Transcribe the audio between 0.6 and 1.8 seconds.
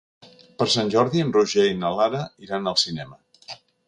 Per Sant Jordi en Roger i